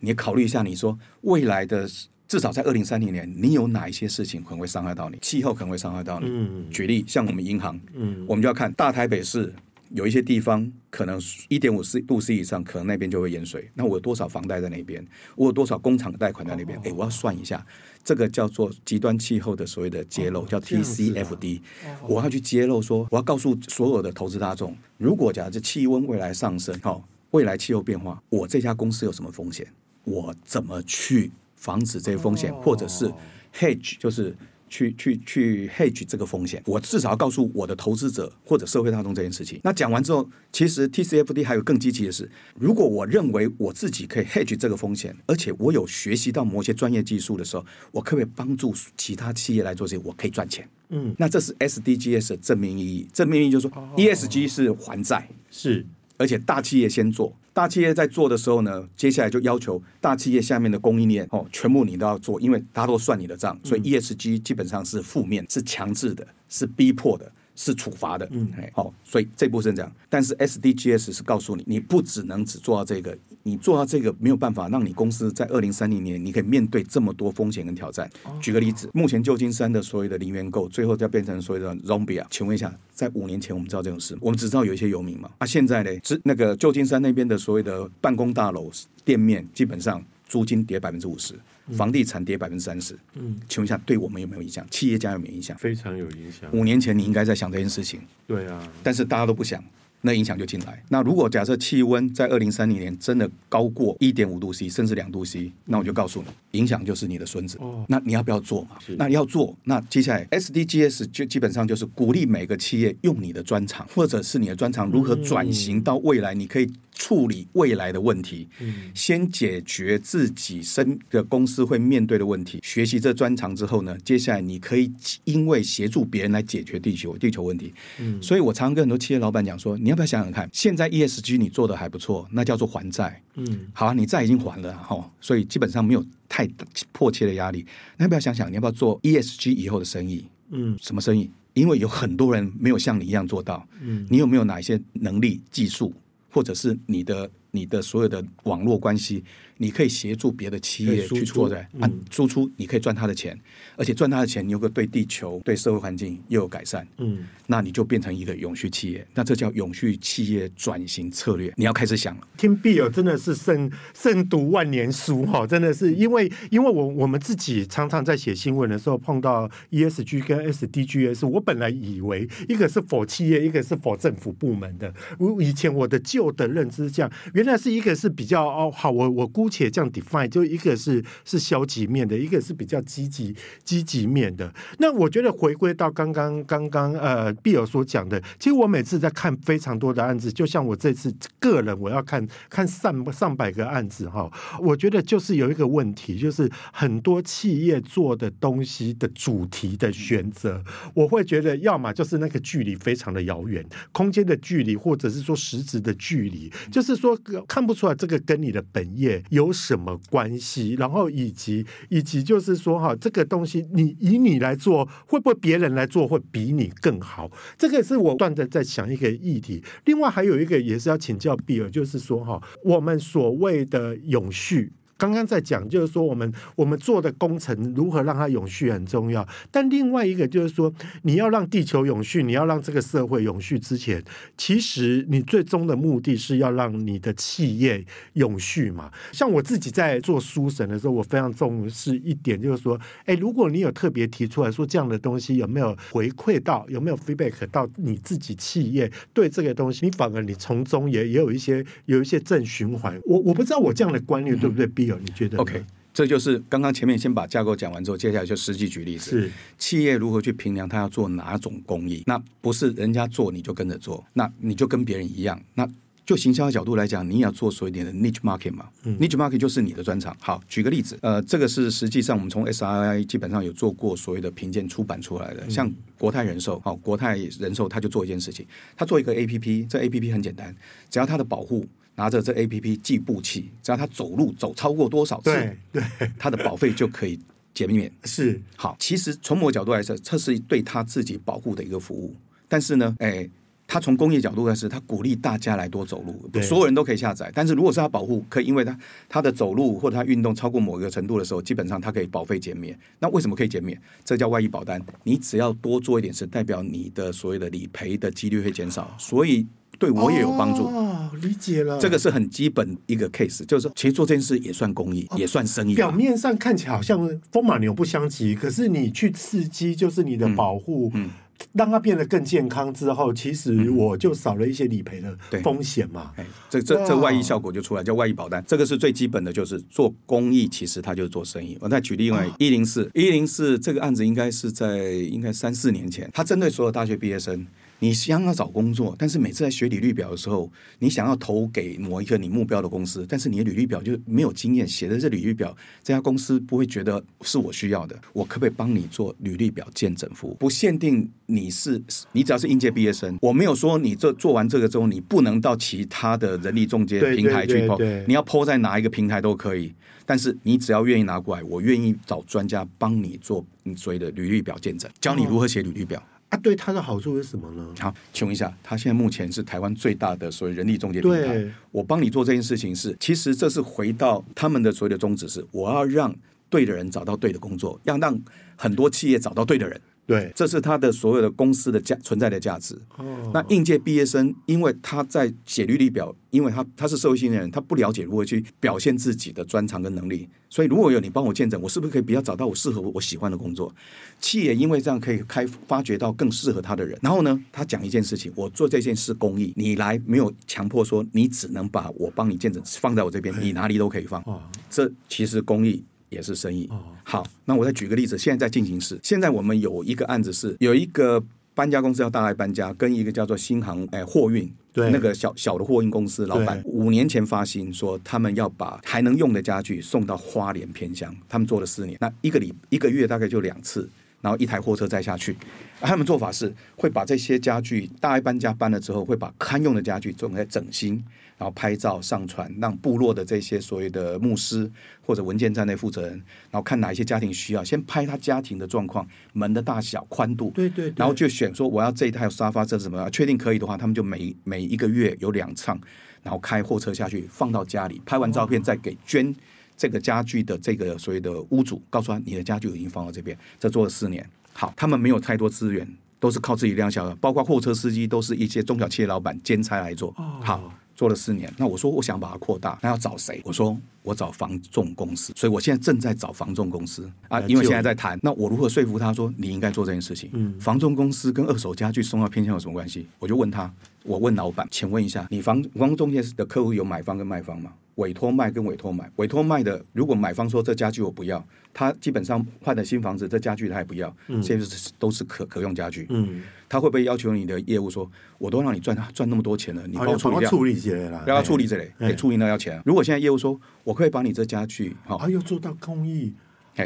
[0.00, 1.88] 你考虑一下，你说未来的
[2.26, 5.18] 至少在二零三零年，你有哪一些事情可能会伤害到你？
[5.22, 6.26] 气候可能会伤害到你。
[6.28, 9.54] 嗯、举例，像我们银行，嗯、我们就要看大台北市。
[9.94, 13.70] 有一些地方可能一点五度 C 以上，可能那边就会淹水。
[13.74, 15.06] 那我有多少房贷在那边？
[15.36, 16.78] 我有多少工厂贷款在那边？
[16.78, 17.64] 哎、欸，我要算一下，
[18.02, 21.60] 这个叫做极端气候的所谓的揭露，叫 TCFD。
[22.08, 29.66] 我要去揭露说，我要告诉所有的投资大众，如果假设气温未来上升，哦，未来气候变化，我这家公司有什么风险？
[30.04, 32.54] 我怎么去防止这些风险？
[32.54, 33.12] 或者是
[33.54, 34.34] hedge，就是。
[34.72, 39.60] 去去去 hedge 这个风险，我至少要告诉我的投资者或者社会大众这件事情。
[39.62, 50.02] 那讲完之后，其实 TCFD 还有更积极的是，如果我认为我自己可以 hedge 这个风险，而且我有学习到某些专业技术的时候，我可不可以帮助其他企业来做这些？
[50.02, 50.66] 我可以赚钱。
[50.88, 53.06] 嗯，那这是 SDGs 的正面意义。
[53.12, 55.84] 正面意义就是说，ESG 是还债，是。
[56.22, 67.32] 而且大企业先做，大企业在做的时候呢，接下来就要求大企业下面的供应链哦，全部你都要做，因为大家都算你的账，所以 ESG 基本上是负面，是强制的，是逼迫的，
[67.62, 68.28] 是处罚的。
[68.32, 73.16] 嗯，好，所以这部分这样，但是 SDGs 是告诉你，你不只能只做到这个。
[73.44, 78.08] 你做到这个没有办法让你公司在二零三零年你可以面对这么多风险跟挑战。
[78.40, 82.26] 举个例子，目前旧金山的所有的零元购，最后要变成所谓的 zombie 啊？
[82.30, 85.28] 请问一下，在五年前我们知道这种事，我们只知道有一些游民嘛？
[85.38, 88.70] 啊，现在呢，是那个旧金山那边的所谓的办公大楼
[89.04, 91.34] 店面，基本上租金跌百分之五十，
[91.72, 92.96] 房地产跌百分之三十。
[93.14, 94.66] 嗯，请问一下，对我们有没有影响？
[94.70, 95.56] 企业家有没有影响？
[95.58, 96.50] 非常有影响。
[96.52, 98.00] 五年前你应该在想这件事情。
[98.26, 99.62] 对啊，但是大家都不想。
[100.04, 100.82] 那影响就进来。
[100.88, 107.56] 那如果假设气温在二零三零年真的高过一点五度 C，甚至两度 C，那我就告诉你，影响就是你的孙子。
[107.60, 108.70] 哦，那你要不要做嘛？
[108.98, 116.68] 那要做，那接下来 SDGs 就基本上就是鼓励每个企业用你的专长，或者是你的专长如何转型到未来，你可以。
[116.94, 118.48] 处理未来的问题，
[118.94, 122.60] 先解决自己身的公司会面对的问题。
[122.62, 124.92] 学习这专长之后呢，接下来你可以
[125.24, 127.72] 因为协助别人来解决地球地球问题。
[127.98, 133.22] 嗯，所以我常常跟很多企业老板讲说，你要不要想想看，现在 ESG 你做的还不错，那叫做还债。
[133.36, 136.48] 嗯，好啊，你债已经还了哈，所以基本上没有太
[136.92, 137.64] 迫切的压力。
[137.96, 140.26] 那要不要想想，你要不要做 ESG 以后的生意？
[140.50, 141.30] 嗯，什么生意？
[141.54, 143.66] 因为有很多人没有像你一样做到。
[143.80, 145.92] 嗯，你有没有哪一些能力、技术？
[146.32, 149.22] 或者是你的你的所有的网络关系，
[149.62, 153.38] 你可以协助别的企业去做的啊，输出你可以赚他的钱，
[153.76, 162.26] 而且赚他的钱，你有个对地球、对社会环境又有改善，嗯，那你就变成一个永续企业，那这叫永续企业转型策略，你要开始想了。
[162.36, 184.50] 听 Bill 真的是胜胜读万年书哈，真的是因为因为我我们自己常常在写新闻的时候碰到 ESG 跟 SDGs，我本来以为一个是 for 企业，一个是 for 政府部门的，我以前我的旧的认知这样，原来是一个是比较哦好，我我姑且这样 define，就一个是是消极面的，一个是比较积极积极面的。
[184.78, 203.62] 那我觉得回归到刚刚刚刚呃 Bill 所讲的，其实我每次在看非常多的案子，就像我这次个人我要看看上上百个案子哈，我觉得就是有一个问题，就是很多企业做的东西的主题的选择，我会觉得要么就是那个距离非常的遥远，
[203.92, 207.14] 空间的距离，或者是说实质的距离，就是说
[207.46, 209.41] 看不出来这个跟你的本业有。
[209.42, 210.74] 有什么关系？
[210.78, 217.30] 然后以及以及就是说哈，这个东西你以你来做，会不会别人来做会比你更好？
[217.58, 219.62] 这个是我断的在想一个议题。
[219.84, 224.72] 另外还有一个也是要请教比尔，就是说哈，我们所谓的永续。
[225.02, 229.26] 刚刚在讲，就是说我们我们做的工程如何让它永续很重要。
[229.50, 234.00] 但另外一个就是说，你要让地球永续，你要让这个社会永续之前，
[234.36, 238.92] 其实你最终的目的是要让你的企业永续嘛。
[239.10, 252.96] 像我自己在做书审的时候，我非常重视一点，就是说，哎，如果你有特别提出来说这样的东西，有没有回馈到，有没有 feedback 到你自己企业对这个东西，你反而你从中也也有一些有一些正循环。
[253.04, 259.10] 我我不知道我这样的观念对不对比你觉得？OK，这就是刚刚前面先把架构讲完之后，接下来就实际举例子。
[259.10, 262.02] 是企业如何去评量他要做哪种工艺？
[262.06, 265.40] 那不是人家做你就跟着做，那你就跟别人一样。
[265.54, 265.68] 那
[266.04, 268.68] 就行销的角度来讲，你也要做所谓的 niche market 嘛。
[268.82, 270.14] 嗯、niche market 就是你的专长。
[270.18, 278.44] 好，举个例子，呃，这个是实际上我们从 SRI 基本上有做过所谓的评鉴出版出来的，嗯、像国泰人寿，好，国泰人寿他就做一件事情，
[278.76, 280.54] 他做一个 APP，这 APP 很简单，
[280.90, 281.66] 只要它的保护。
[281.94, 285.82] 拿着这 A P P 计步器，只要他走路走超过多少次，对，
[286.18, 287.20] 他的保费就可以
[287.52, 287.92] 减免。
[288.04, 292.16] 是好，其实从某个角度来说，这是对他自己保护的一个服务。
[292.48, 293.28] 但是呢，哎，
[293.66, 297.30] 他从工业角度来说，他鼓励大家来多走路，所有人都可以下载。
[297.34, 298.78] 但是如果是他保护，可以因为他
[299.08, 302.78] 他的走路或者他运动超过某一个程度的时候，基本上他可以保费减免。
[302.98, 303.78] 那为什么可以减免？
[304.02, 304.80] 这叫外溢保单。
[305.04, 308.96] 你只要多做一点事，代表你的所谓的理赔的几率会减少。
[308.98, 309.46] 所以。
[309.82, 311.76] 对我也有帮助哦，理解了。
[311.80, 315.74] 这个是很基本一个 case，就是说，其实做这件事也算公益，哦、也算生意。
[315.74, 321.10] 表面上看起来好像风马牛不相及，可是你去刺激，就是你的保护，嗯，嗯
[321.52, 326.12] 让它变得更健康之后，其实我就少了一些理赔的风险嘛。
[326.16, 328.42] 哎，这这这外溢效果就出来，叫外溢保单。
[328.46, 331.58] 这个是最基本的，就是做公益，其实它就是做生意。
[331.60, 337.46] 我再举例，另外一零四一零四这个案子，应该是在应该三四年前，它针对所有大学毕业生。
[337.80, 348.00] 你想要找工作，但是每次在学履历表的时候，你想要投给某一个你目标的公司，但是你的履历表就没有经验，写的这履历表，这家公司不会觉得是我需要的。
[348.12, 350.34] 我可不可以帮你做履历表见证服务？
[350.34, 359.72] 不限定你是，你只要是应届毕业生，我没有说你这做完这个之后，你不能到其他的人力中介平台去 po，你要 po 在哪一个平台都可以。
[360.04, 365.98] 但是你只要愿意拿过来，我愿意找专家帮你做你所谓的履历表见证，教你如何写履历表。
[365.98, 367.74] 哦啊，对他的好处是什么呢？
[367.78, 371.28] 好，请问一下，他现在目前是台湾最大的所谓人力中介平台。
[371.28, 376.14] 对我帮你做这件事情是，其实这是回到他们的所谓的宗旨是，我要让
[376.48, 378.18] 对的人找到对的工作，要让
[378.56, 379.78] 很多企业找到对的人。
[380.04, 382.76] 对，这是他的所有的公司的价存在的价值。
[382.96, 393.72] 哦，那应届毕业生，因为他在写履历表，因为他他是社会新人，他不了解如何去表现自己的专长跟能力，所以如果有你帮我见证，我是不是可以比较找到我适合我喜欢的工作？
[394.20, 396.98] 企业因为这样可以开发掘到更适合他的人。
[397.00, 404.20] 然后呢，他讲一件事情，我做这件事公益，你来没有强迫说你只能把我帮你见证放在我这边，你哪里都可以放。
[404.26, 405.84] 哦，这其实公益。
[406.12, 406.68] 也是生意。
[406.70, 408.98] 哦好，那我再举个例子，现在在进行式。
[409.02, 411.22] 现在我们有一个案子是，有一个
[411.54, 423.88] 搬家公司要大来搬家，跟一个叫做新航哎货运，对，那个小小的货运公司老板，五年前发薪说他们要把还能用的家具送到花莲偏乡，他们做了四年，那一个礼一个月大概就两次，
[424.22, 425.36] 然后一台货车载下去。
[425.82, 431.04] 他们做法是会把这些家具大一搬家搬了之后，会把堪用的家具做在整新。
[431.38, 434.70] 然后拍照上传，让部落的这些所谓的牧师
[435.04, 443.10] 或者文件站内负责人，然后看哪一些家庭需要，先拍他家庭的状况、门的大小、宽度，对对，对，然后就选说我要这一台沙发，这是什么？
[443.10, 445.76] 确定可以的话，他们就每每一个月有两趟，
[446.22, 449.34] 然后开货车下去放到家里，拍完照片再给捐
[449.82, 453.36] 这个家具的这个所谓的屋主，告诉他你的家具已经放到这边。
[453.58, 455.84] 这做了四年，好，他们没有太多资源，
[456.20, 460.72] 都是靠自己量小的，包括货车司机都是一些中小企业老板兼差来做，好。
[461.02, 463.42] 做了四年，那我说我想把它扩大，那要找谁？
[463.44, 468.16] 我说我找房仲公司，所以我现在正在找房仲公司啊，因为现在在谈。
[468.22, 470.30] 那我如何说服他说你应该做这件事情？
[470.32, 473.08] 嗯，房仲公司跟二手家具送到偏向有什么关系？
[473.18, 473.68] 我就问他，
[474.04, 477.72] 我问老板，请问一下，你房房仲介的客户有买方跟卖方吗？
[477.96, 492.80] 委托卖跟委托买，委托卖的，如果买方说这家具我不要，他基本上换了新房子，这家具他也不要，嗯，现在是都是可可用家具，嗯，他会不会要求你的业务说，我都让你赚赚那么多钱了，你帮我处理掉，处理这类要处理这类，给处理那要钱。
[492.84, 496.34] 如果现在业务说，我可以把你这家具，好，啊，又做到公益，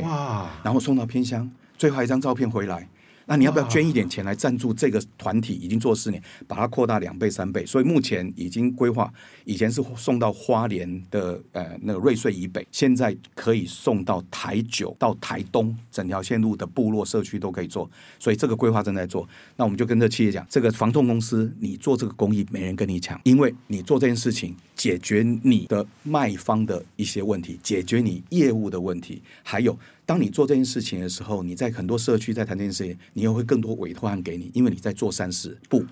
[0.02, 2.88] 哇，然后送到偏乡，最后一张照片回来。
[3.28, 5.54] 那你要不要捐一点钱来赞助这个团体？
[5.54, 9.12] 已经做四年，把它扩大两倍、三倍，所以目前已经规划，
[9.44, 19.28] 以前是送到花莲的呃那个瑞穗以北，现在可以送到台九到台东，整条线路的部落社区都可以做，所以这个规划正在做。
[19.56, 29.76] 那我们就跟这企业讲，这个防冻公司你做这个公益，没人跟你抢，因为你做这件事情，解决你的卖方的一些问题，解决你业务的问题，还有。
[30.06, 35.58] 当你做这件事情的时候，你在很多社区在谈这件事情，你又会更多委托案给你，因为你在做善事。
[35.68, 35.84] 不，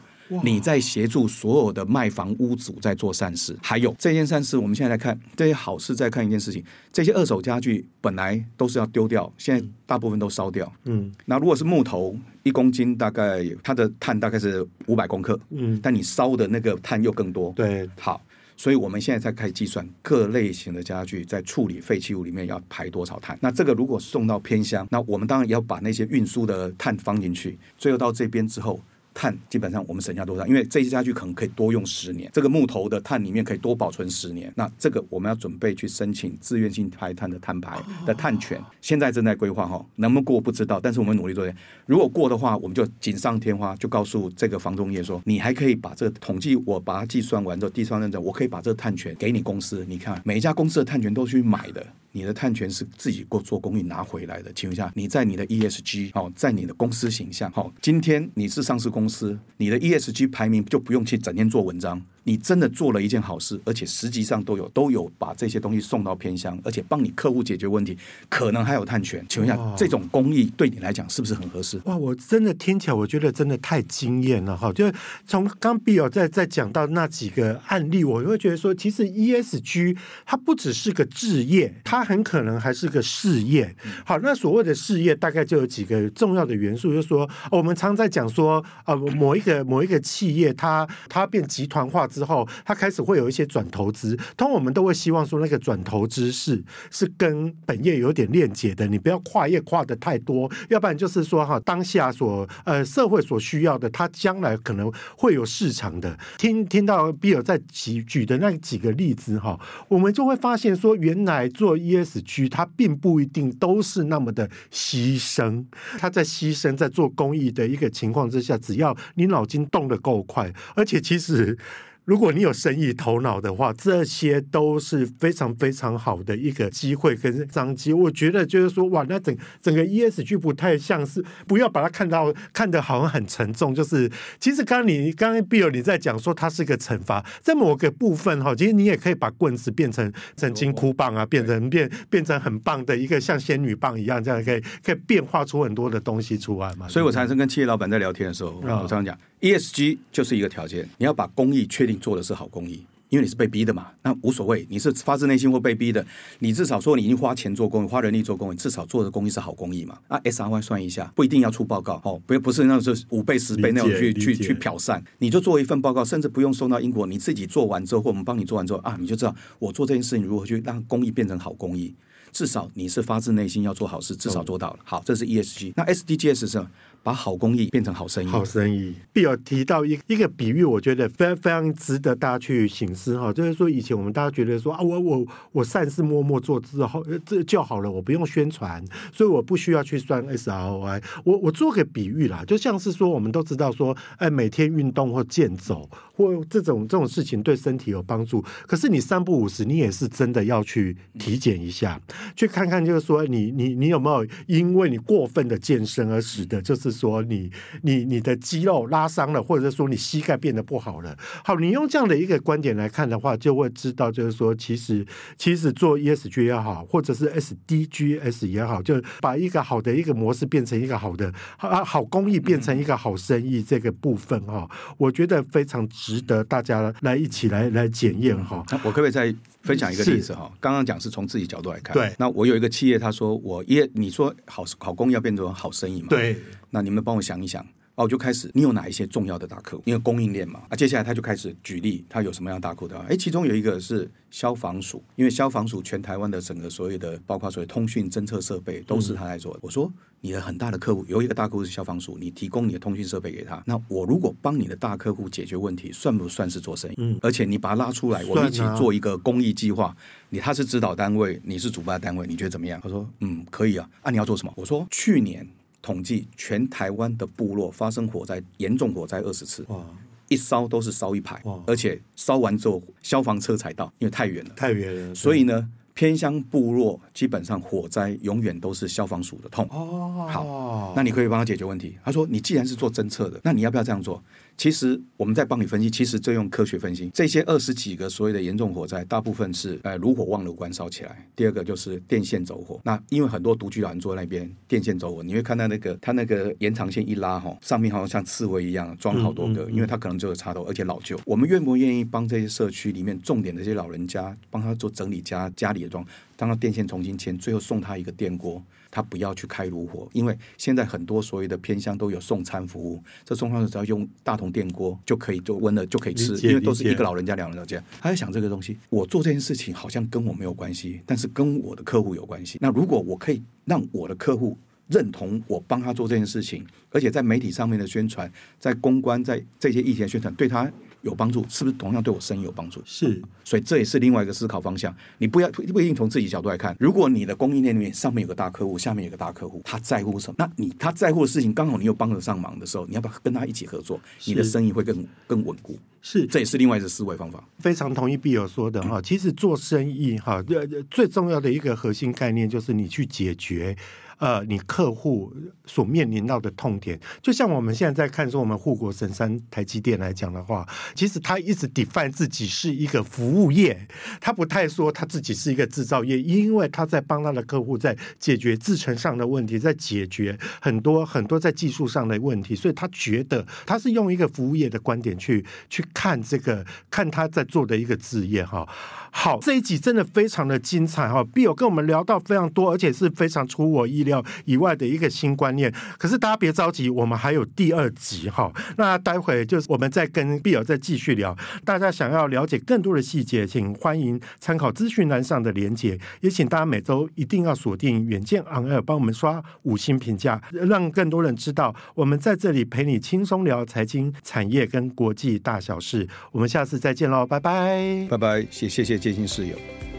[0.44, 3.58] 你在协助所有的卖房屋主在做善事。
[3.60, 10.72] 还有这件善事，我们现在来看这些好事，在看一件事情：这些二手家具本来都是要丢掉，现在大部分都烧掉。
[10.84, 15.36] 嗯，那如果是木头，一公斤大概它的碳大概是五百公克。
[15.50, 17.52] 嗯，但你烧的那个碳又更多。
[17.56, 18.24] 对，好。
[18.56, 23.38] 所以我们现在在开始计算各类型的家具在处理废弃物里面要排多少碳。
[23.40, 27.58] 那这个如果送到偏乡，那我们当然要把那些运输的碳放进去。
[27.76, 28.80] 最后到这边之后。
[29.14, 30.46] 碳基本上我们省下多少？
[30.46, 34.52] 因为这些家具可能可以多用十年，这个木头的碳里面可以多保存十年。
[34.56, 41.44] 那这个我们要准备去申请自愿性排碳的碳排的碳权，现在正在规划哈，能不能过不知道，但是我们努力做。
[41.86, 49.84] 如果过的话，我们就锦上添花，就告诉这个房仲业说，你还可以把这个统计，我把它计算完之后，第三方认证，我可以把这个碳权给你公司。
[49.88, 51.86] 你看每一家公司的碳权都去买的。
[52.16, 62.02] 你的碳权是自己过做公益拿回来的，请问一下，你在你的 ESG 哦，在你的公司形象好，今天你是上市公司公司，你的 ESG 排名就不用去整天做文章。
[62.24, 67.96] 你真的做了一件好事，而且实际上都有都有把这些东西送到偏乡，而且帮你客户解决问题，
[68.30, 69.24] 可能还有碳权。
[69.28, 71.78] 请问一下，这种公益对你来讲是不是很合适？
[71.84, 74.72] 哇，我真的听起来，我觉得真的太惊艳了哈！
[74.72, 74.94] 就是
[75.26, 79.94] 从刚 Bill 在在讲到那几个案例，我会觉得说，其实 ESG
[80.24, 83.76] 它不只是个置业，它很可能还是个事业。
[84.06, 92.08] 好，那所谓的事业，大概就有几个重要的元素，就是说，我们常在讲说，呃，某一个某一个企业，它它变集团化。
[92.14, 106.16] 之后，他开始会有一些转投资，通常我们都会希望说，那个转投资是是跟本业有点链接的，你不要跨业跨的太多，要不然就是说哈，当下所呃社会所需要的，它将来可能会有市场的。
[106.38, 109.58] 听听到 Bill 在举举的那几个例子哈，
[109.88, 115.64] 我们就会发现说，原来做 ESG 它并不一定都是那么的牺牲，
[115.98, 121.58] 他在牺牲在做公益的一个情况之下，只要你脑筋动得够快，而且其实。
[122.04, 127.92] 如果你有生意头脑的话，这些都是非常非常好的一个机会跟商机。
[127.92, 133.74] 我觉得就是说，哇，那整整个 ESG 不太像是，不要把它看到看得好像很沉重。
[133.74, 146.86] 就是其实刚刚你刚刚 Bill 你在讲说它是个惩罚，在某个部分哈，其实你也可以把棍子变成成金箍棒啊，变成变变成很棒的一个像仙女棒一样，这样可以可以变化出很多的东西出来嘛。
[146.86, 149.18] 所以我常常跟企业老板在聊天的时候，我常常讲。
[149.40, 156.04] ESG 就是一个条件，你要把公益确定做的是好公益，因为你是被逼的嘛，那无所谓，你是发自内心或被逼的，
[156.40, 159.98] 你至少说你已经花钱做公益，花人力做公益，至少做的公益是好公益嘛。
[160.08, 171.94] 啊，SRY 算一下，不一定要出报告哦，不不是那种是五倍十倍那种去去去剽散，你就做一份报告，甚至不用送到英国，你自己做完之后，或我们帮你做完之后啊，你就知道我做这件事情如何去让公益变成好公益，
[172.32, 174.78] 至少你是发自内心要做好事，至少做到了。
[174.82, 176.68] 好，这是 ESG，那 SDGs 是什么？
[177.04, 178.26] 把好公益变成好生意。
[178.26, 178.94] 好生意。
[179.12, 183.30] 必有提到一一个比喻，我觉得非常非常值得大家去醒思哈。
[183.30, 188.82] 就是说，以前我们大家觉得说啊，我我我善事默默做之后，这就好了，我不用宣传，
[189.12, 191.02] 所以我不需要去算 SROI。
[191.24, 198.42] 我我做个比喻啦，就像是说，我们都知道说，哎，每天运动或健走或这种这种事情对身体有帮助。
[198.66, 202.00] 可是你三不五时，你也是真的要去体检一下，
[202.34, 206.93] 去看看，就是说你你你有没有因为你过分的健身而使得就是。
[206.94, 207.50] 说你
[207.82, 211.16] 你你的肌肉拉伤了，或者说你膝盖变得不好了。
[211.44, 215.04] 好，你用这样的一个观点来看的话，就会知道，就是说，其实
[215.36, 228.64] 其实做 ESG 也好，或者是 SDGs 也好，就把一个好的一个模式变成一个好的好好公益，变成一个好生意这个部分哈，我觉得非常值得大家来一起来来检验哈。
[228.84, 229.34] 我可不可以再
[229.64, 230.52] 分享一个例子哈？
[230.60, 232.14] 刚刚讲是从自己角度来看，对。
[232.18, 236.08] 那我有一个企业，他说我业，你说好好工要变成好生意嘛？
[236.10, 236.36] 对。
[236.70, 237.62] 那你们帮我想一想，
[237.94, 239.82] 哦，我就开始，你有哪一些重要的大客户？
[239.86, 242.98] 因为供应链嘛，啊，接下来他就开始举例，他有什么样大客户的？
[243.08, 249.58] 哎，其中有一个是消防署，因为消防署全台湾的整个所有的，包括所谓通讯侦测设备，都是他来做的。
[249.58, 249.90] 嗯、我说
[250.24, 256.94] 你的很大的客户有一个大客户是消防署，你提供你的通讯设备给他，那我如果帮你的大客户解决问题，算不算是做生意？
[256.96, 259.94] 嗯，而且你把他拉出来，我们一起做一个公益计划，
[260.30, 262.80] 你他是指导单位，你是主办单位，你觉得怎么样？
[262.82, 263.86] 他说嗯，可以啊。
[264.00, 264.52] 啊，你要做什么？
[264.56, 265.46] 我说去年。
[265.82, 269.84] 统计，全台湾的部落发生火灾，严重火灾二十次，哇，
[270.30, 275.68] 一烧都是烧一排，哇而且烧完之后消防车才到，因为太远了，太远了，所以呢。
[275.94, 279.66] 偏乡部落基本上火灾永远都是消防署的痛。
[279.70, 281.96] 哦，好，那你可以帮他解决问题。
[282.04, 284.22] 他说：“你既然是做侦测的，那你要不要这样做？”
[284.56, 291.28] 其实我们在帮你分析，其实这用科学分析，这些二十几个所谓的严重火灾，大部分是呃炉火忘了关烧起来。
[291.34, 292.80] 第二个就是电线走火。
[292.84, 301.18] 那因为很多独居老人坐在那边，电线走火，你会看到那个他那个延长线一拉哈，上面好像像刺猬一样装好多个，嗯嗯嗯、因为他可能就有插头，而且老旧。
[301.24, 306.04] 我们愿不愿意帮这些社区里面重点的这些老人家，帮他做整理家家里的装，
[306.36, 308.62] 当他电线重新牵，最后送他一个电锅。
[308.90, 317.82] 他不要去开炉火，因为现在很多所谓的偏乡都有送餐服务，这送餐只要用大同电锅就可以，就温了就可以吃，因为都是一个老人家两人家。
[318.00, 322.56] 他在想这个东西，我做这件事情好像跟我没有关系，但是跟我的客户有关系。
[322.60, 324.56] 那如果我可以让我的客户
[324.86, 330.72] 认同我帮他做这件事情，而且在媒体上面的宣传，在公关，在这些议题的宣传对他。
[331.04, 332.82] 有帮助，是不是同样对我生意有帮助？
[332.84, 334.94] 是，所以这也是另外一个思考方向。
[335.18, 336.74] 你不要不一定从自己角度来看。
[336.80, 340.34] 如果你的供应链里面上面有个大客户，下面有个大客户，他在乎什么？
[340.38, 344.00] 那你他在乎的事情刚好你又帮得上忙的时候，你要不要跟他一起合作？
[344.24, 345.78] 你的生意会更更稳固。
[346.06, 347.42] 是，这也是另外一个思维方法。
[347.58, 350.44] 非常同意必友说的哈，其实做生意哈，
[350.90, 353.74] 最重要的一个核心概念就是你去解决。
[354.18, 355.34] 呃，你客户
[355.66, 363.86] 所面临到的痛点，就像我们现在在看说我们护国神山台积电来讲的话，其实他一直 define 自己是一个服务业，
[364.20, 378.68] 他不太说他自己是一个制造业，因为他在帮他的客户在解决制程上的问题，在解决很多很多在技术上的问题，所以他觉得他是用一个服务业的观点去去看这个看他在做的一个职业哈。
[379.16, 385.72] 好，这一集真的非常的精彩哈，必友跟我们聊到非常多，而且是非常出我意料以外的一个新观念。
[385.96, 388.52] 可是大家别着急，我们还有第二集哈。
[388.76, 391.34] 那待会就是我们再跟必友再继续聊。
[391.64, 395.96] 大家想要了解更多的细节，请欢迎参考资讯栏上的连结。
[396.20, 406.08] 也请大家每周一定要锁定远见 On Air，帮我们刷五星评价，让更多人知道我们在这里陪你轻松聊财经、产业跟国际大小事。
[406.32, 408.98] 我们下次再见喽，拜拜，拜拜，谢谢谢。
[408.98, 409.93] 接近室友。